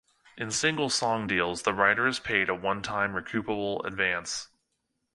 [0.35, 4.47] In single song deals, the writer is paid a one-time recoupable advance.